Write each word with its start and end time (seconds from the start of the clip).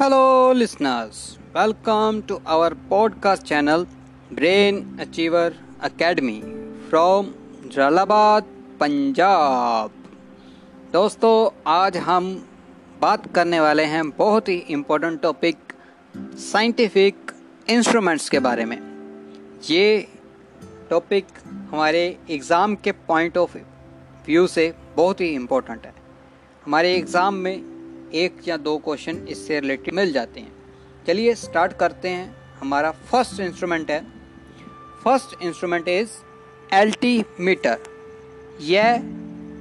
Hello, 0.00 0.52
listeners. 0.52 1.38
Welcome 1.52 2.22
to 2.28 2.40
our 2.46 2.70
podcast 2.90 3.44
channel, 3.44 3.84
Brain 4.30 4.76
Achiever 5.04 5.54
Academy 5.88 6.36
from 6.88 7.30
Jalalabad 7.74 8.44
Punjab 8.80 9.90
दोस्तों 10.92 11.32
आज 11.66 11.96
हम 12.08 12.28
बात 13.00 13.26
करने 13.34 13.60
वाले 13.60 13.84
हैं 13.94 14.08
बहुत 14.18 14.48
ही 14.48 14.56
इम्पोर्टेंट 14.76 15.20
टॉपिक 15.22 15.72
साइंटिफिक 16.42 17.32
इंस्ट्रूमेंट्स 17.70 18.28
के 18.28 18.38
बारे 18.46 18.64
में। 18.64 18.78
ये 19.70 20.06
टॉपिक 20.90 21.26
हमारे 21.70 22.04
एग्ज़ाम 22.30 22.74
के 22.84 22.92
पॉइंट 23.08 23.38
ऑफ़ 23.38 23.56
व्यू 24.26 24.46
से 24.46 24.72
बहुत 24.96 25.20
ही 25.20 25.34
इम्पोर्टेंट 25.34 25.86
है। 25.86 25.92
हमारे 26.66 26.94
एग्ज़ाम 26.96 27.34
में 27.34 27.77
एक 28.14 28.48
या 28.48 28.56
दो 28.56 28.78
क्वेश्चन 28.78 29.26
इससे 29.28 29.60
रिलेटेड 29.60 29.94
मिल 29.94 30.12
जाते 30.12 30.40
हैं। 30.40 30.52
चलिए 31.06 31.34
स्टार्ट 31.34 31.72
करते 31.72 32.08
हैं। 32.08 32.36
हमारा 32.60 32.90
फ़र्स्ट 32.90 33.40
इंस्ट्रूमेंट 33.40 33.90
है। 33.90 34.06
फ़र्स्ट 35.04 35.42
इंस्ट्रूमेंट 35.42 35.88
इज़ 35.88 36.10
एल्टीमीटर 36.74 37.78
यह 38.60 39.02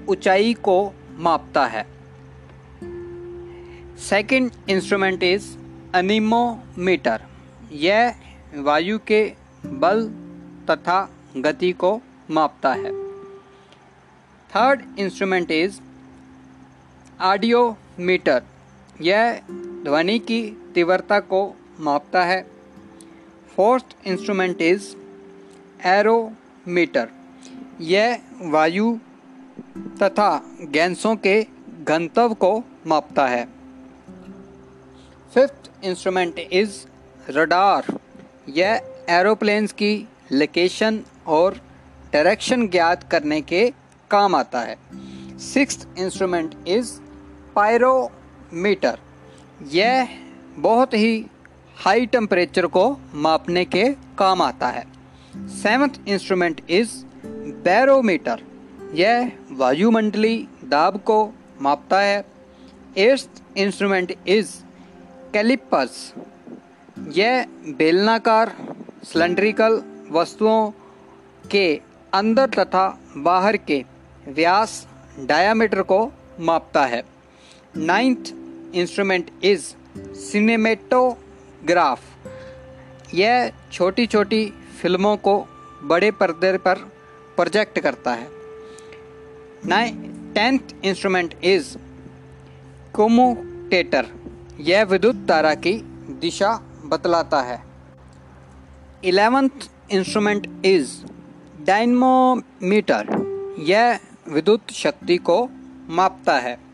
ऊंचाई 0.10 0.54
को 0.54 0.94
मापता 1.12 1.66
है। 1.66 1.84
सेकंड 3.98 4.52
इंस्ट्रूमेंट 4.70 5.24
इज़ 5.24 5.58
अनिमोमीटर 5.94 7.22
यह 7.72 8.16
वायु 8.56 9.00
के 9.00 9.34
बल 9.66 10.10
तथा 10.70 11.10
गति 11.38 11.72
को 11.72 12.02
मापता 12.32 12.74
है। 12.74 12.92
Third 14.50 15.00
instrument 15.00 15.52
is 15.52 15.80
audiometer. 18.00 18.44
यह 19.02 19.42
ध्वनि 19.84 20.20
की 20.20 20.72
तीव्रता 20.76 21.20
को 21.20 21.56
मापता 21.80 22.24
है। 22.26 22.48
फोर्थ 23.56 23.96
इंस्ट्रूमेंट 24.06 24.62
इज़ 24.62 24.96
एरोमीटर 25.86 27.10
यह 27.82 28.20
वायु 28.42 29.00
तथा 29.78 30.58
गैसों 30.62 31.16
के 31.16 31.46
घनत्व 31.84 32.34
को 32.34 32.64
मापता 32.88 33.28
है। 33.28 33.46
फिफ्थ 35.34 35.72
इंस्ट्रूमेंट 35.84 36.40
इज़ 36.40 36.86
रडार 37.30 38.00
यह 38.50 38.82
एरोप्लेन्स 39.10 39.72
की 39.72 40.08
लोकेशन 40.32 41.04
और 41.28 41.62
डायरेक्शन 42.14 42.68
ज्ञात 42.68 43.12
करने 43.12 43.42
के 43.42 43.74
काम 44.12 44.36
आता 44.36 44.60
है। 44.62 44.78
Six 45.40 45.88
instrument 45.98 46.56
is 46.68 47.00
pyrometer. 47.58 49.00
यह 49.72 50.10
बहुत 50.58 50.94
ही 50.94 51.26
हाई 51.78 52.06
टेम्परेचर 52.06 52.66
को 52.66 52.84
मापने 53.16 53.66
के 53.66 53.84
काम 54.18 54.42
आता 54.42 54.68
है। 54.68 54.86
सेवन्थ 55.38 56.00
इंस्ट्रूमेंट 56.08 56.62
इज़ 56.70 56.92
बैरोमीटर 57.64 58.44
यह 58.94 59.32
वायुमंडली 59.52 60.48
दाब 60.64 60.98
को 60.98 61.18
मापता 61.62 62.00
है। 62.00 62.26
एट्थ 62.98 63.44
इंस्ट्रूमेंट 63.58 64.14
इज़ 64.28 64.52
कैलिपर्स 65.34 66.14
यह 67.14 67.46
बेलनाकार 67.68 68.56
सिलेंड्रिकल 69.04 69.82
वस्तुओं 70.12 70.72
के 71.52 71.82
अंदर 72.14 72.50
तथा 72.50 72.88
बाहर 73.18 73.58
के 73.58 73.84
व्यास 74.28 74.88
डायामीटर 75.20 75.82
को 75.82 76.00
मापता 76.40 76.86
है। 76.86 77.04
Ninth 77.78 78.34
instrument 78.76 79.32
is 79.44 79.62
cinematograph. 80.16 82.00
यह 83.14 83.52
छोटी 83.72 84.08
छोटी 84.08 84.54
फ़िल्मों 84.82 85.18
को 85.18 85.46
बड़े 85.84 86.12
पर्दे 86.12 86.58
पर 86.58 86.76
प्रोजेक्ट 87.36 87.80
करता 87.80 88.14
है। 88.14 88.28
Nine 89.66 90.14
tenth 90.36 90.60
instrument 90.84 91.36
is 91.44 91.78
commutator. 92.94 94.06
यह 94.60 94.84
विद्युत 94.84 95.16
तारा 95.28 95.56
की 95.56 95.74
दिशा 96.10 96.62
बतलाता 96.86 97.42
है। 97.42 97.64
Eleventh 99.04 99.50
instrument 99.92 100.66
is 100.66 101.06
dynamometer. 101.64 103.08
यह 103.60 104.00
विद्युत 104.30 104.72
शक्ति 104.72 105.18
को 105.18 105.50
मापता 105.90 106.40
है। 106.40 106.67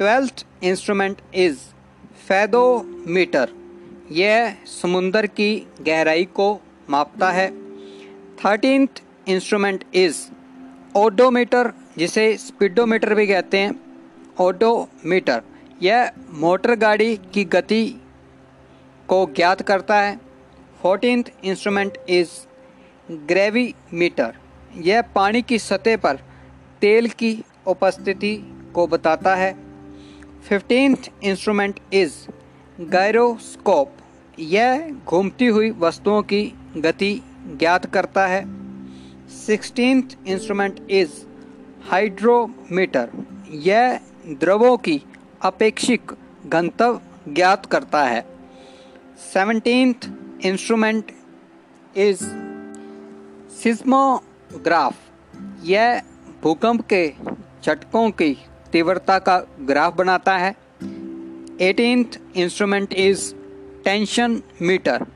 Twelfth 0.00 0.46
instrument 0.62 1.20
is 1.34 1.58
fathometer. 2.28 3.48
यह 4.10 4.54
समुंदर 4.66 5.26
की 5.26 5.66
गहराई 5.80 6.24
को 6.24 6.60
मापता 6.90 7.30
है। 7.30 7.48
थर्टीनथ 8.36 9.02
इंस्ट्रूमेंट 9.28 9.84
इज़ 9.94 10.16
ओडोमीटर, 10.96 11.72
जिसे 11.98 12.36
स्पीडोमीटर 12.36 13.14
भी 13.14 13.26
कहते 13.26 13.58
हैं। 13.58 13.80
ओडोमीटर, 14.40 15.42
यह 15.82 16.12
मोटर 16.30 16.74
गाड़ी 16.74 17.16
की 17.16 17.44
गति 17.44 18.02
को 19.08 19.26
ज्ञात 19.36 19.62
करता 19.62 20.00
है। 20.00 20.20
फोर्टीनथ 20.82 21.24
इंस्ट्रूमेंट 21.44 21.98
इज़ 22.08 22.30
ग्रेवीमीटर, 23.10 24.34
यह 24.76 25.02
पानी 25.02 25.42
की 25.42 25.58
सतह 25.58 25.96
पर 25.96 26.16
तेल 26.80 27.08
की 27.08 27.44
उपस्थिति 27.66 28.36
को 28.74 28.86
बताता 28.86 29.34
है। 29.34 29.69
फिफ्टींथ 30.48 31.10
इंस्ट्रूमेंट 31.22 31.80
इज़ 31.92 32.14
गायरोस्कोप 32.80 33.96
यह 34.38 34.90
घूमती 35.06 35.46
हुई 35.46 35.70
वस्तुओं 35.70 36.22
की 36.22 36.42
गति 36.76 37.12
ज्ञात 37.46 37.86
करता 37.86 38.26
है। 38.26 38.42
सिक्सटींथ 39.36 40.02
इंस्ट्रूमेंट 40.26 40.80
इज़ 40.90 41.12
हाइड्रोमीटर 41.90 43.10
यह 43.50 44.00
द्रवों 44.26 44.76
की 44.76 45.00
अपेक्षिक 45.42 46.12
घनत्व 46.46 47.00
ज्ञात 47.28 47.66
करता 47.66 48.04
है। 48.04 48.20
सेवनटीन्थ 49.34 50.10
इंस्ट्रूमेंट 50.44 51.12
इज़ 51.96 52.24
सिस्मोग्राफ 53.62 54.96
यह 55.64 56.02
भूकंप 56.42 56.86
के 56.92 57.12
झटकों 57.64 58.10
की 58.10 58.36
तीव्रता 58.72 59.18
का 59.18 59.38
ग्राफ 59.60 59.94
बनाता 59.94 60.36
है। 60.38 60.50
Eighteenth 61.60 62.18
instrument 62.36 62.92
is 62.92 63.34
tension 63.84 64.42
meter 64.62 65.06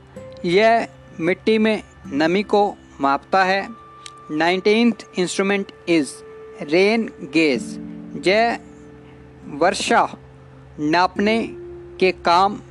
यह 0.45 0.87
मिट्टी 1.19 1.57
में 1.57 1.83
नमी 2.07 2.43
को 2.43 2.75
मापता 3.01 3.43
है। 3.43 3.67
Nineteenth 4.31 5.05
instrument 5.19 5.71
is 5.89 6.11
rain 6.61 7.09
gauge 7.33 7.63
यह 8.27 8.59
वर्षा 9.45 10.07
नापने 10.79 11.47
के 11.99 12.11
काम 12.11 12.61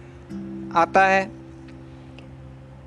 आता 0.76 1.06
है। 1.06 1.24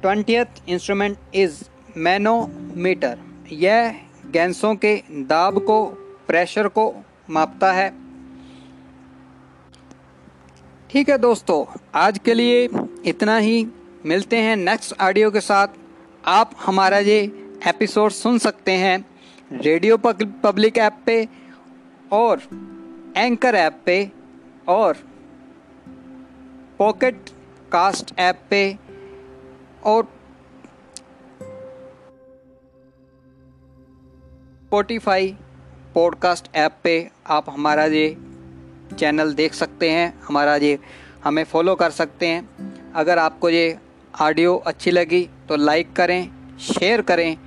ट्वेंटियथ 0.02 0.70
इंस्ट्रूमेंट 0.70 1.18
इज़ 1.36 1.64
मैनोमीटर 1.98 3.18
यह 3.52 3.96
गैसों 4.26 4.76
के 4.76 4.96
दाब 5.12 5.60
को 5.60 5.86
प्रेशर 6.28 6.68
को 6.68 6.96
मापता 7.30 7.72
है। 7.72 7.90
ठीक 10.90 11.10
है 11.10 11.18
दोस्तों, 11.18 11.80
आज 11.96 12.20
के 12.20 12.34
लिए 12.34 12.70
इतना 13.06 13.38
ही। 13.38 13.68
मिलते 14.06 14.38
हैं 14.38 14.56
नेक्स्ट 14.56 15.02
ऑडियो 15.02 15.32
के 15.32 15.42
साथ। 15.42 15.68
आप 16.26 16.52
हमारा 16.66 16.98
ये 16.98 17.20
एपिसोड 17.68 18.12
सुन 18.12 18.38
सकते 18.38 18.72
हैं 18.72 19.06
रेडियो 19.52 19.98
पब्लिक 19.98 20.78
ऐप 20.78 20.98
पे 21.06 21.28
और 22.12 22.42
एंकर 23.18 23.56
ऐप 23.56 23.82
पे 23.86 24.12
और 24.68 24.98
पॉकेट 26.78 27.30
कास्ट 27.72 28.20
ऐप 28.20 28.40
पे 28.50 28.78
और 29.84 30.04
स्पोटिफाई 34.66 35.38
पॉडकास्ट 35.94 36.48
ऐप 36.56 36.78
पे 36.84 36.96
आप 37.28 37.50
हमारा 37.50 37.86
ये 37.86 38.16
चैनल 39.00 39.34
देख 39.34 39.54
सकते 39.54 39.90
हैं, 39.90 40.14
हमारा 40.24 40.56
ये 40.56 40.78
हमें 41.24 41.44
फॉलो 41.44 41.76
कर 41.76 41.92
सकते 41.92 42.28
हैं। 42.28 42.94
अगर 42.96 43.20
आपको 43.20 43.50
ये 43.50 43.78
ऑडियो 44.22 44.56
अच्छी 44.68 44.92
लगी 44.92 45.30
तो 45.50 45.56
लाइक 45.56 45.94
करें 45.94 46.30
शेयर 46.60 47.02
करें। 47.02 47.38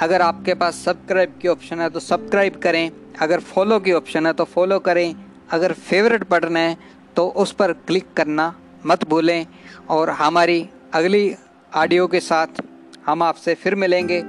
अगर 0.00 0.22
आपके 0.22 0.54
पास 0.54 0.74
सब्सक्राइब 0.84 1.38
की 1.42 1.48
ऑप्शन 1.48 1.80
है 1.80 1.88
तो 1.90 2.00
सब्सक्राइब 2.00 2.60
करें। 2.60 2.90
अगर 3.20 3.40
फॉलो 3.40 3.78
की 3.80 3.92
ऑप्शन 3.92 4.26
है 4.26 4.32
तो 4.32 4.44
फॉलो 4.44 4.78
करें। 4.78 5.14
अगर 5.50 5.72
फेवरेट 5.72 6.28
बटन 6.30 6.56
है 6.56 6.76
तो 7.16 7.26
उस 7.36 7.52
पर 7.52 7.72
क्लिक 7.72 8.12
करना 8.16 8.54
मत 8.86 9.08
भूलें। 9.08 9.46
और 9.90 10.10
हमारी 10.12 10.68
अगली 10.94 11.34
ऑडियो 11.76 12.06
के 12.06 12.20
साथ 12.20 12.62
हम 13.06 13.22
आपसे 13.22 13.54
फिर 13.54 13.74
मिलेंगे। 13.74 14.22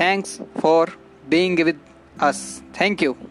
Thanks 0.00 0.38
for 0.60 0.98
being 1.30 1.60
with 1.60 1.80
us. 2.22 2.62
Thank 2.72 3.02
you. 3.02 3.29